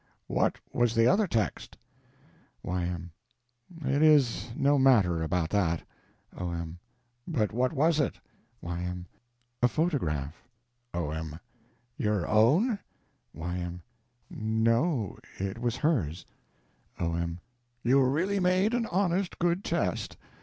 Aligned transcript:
What 0.25 0.57
was 0.73 0.95
the 0.95 1.05
other 1.05 1.27
text? 1.27 1.77
Y.M. 2.63 3.11
It 3.85 4.01
is 4.01 4.49
no 4.55 4.79
matter 4.79 5.21
about 5.21 5.51
that. 5.51 5.83
O.M. 6.35 6.79
But 7.27 7.51
what 7.53 7.71
was 7.71 7.99
it? 7.99 8.15
Y.M. 8.61 9.05
A 9.61 9.67
photograph. 9.67 10.41
O.M. 10.91 11.39
Your 11.97 12.25
own? 12.25 12.79
Y.M. 13.35 13.83
No. 14.31 15.19
It 15.37 15.59
was 15.59 15.75
hers. 15.75 16.25
O.M. 16.97 17.39
You 17.83 18.01
really 18.03 18.39
made 18.39 18.73
an 18.73 18.87
honest 18.87 19.37
good 19.37 19.63
test. 19.63 20.17